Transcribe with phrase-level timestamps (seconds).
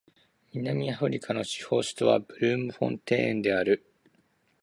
[0.55, 3.85] 南アフリカの司法首都はブルームフォンテーンである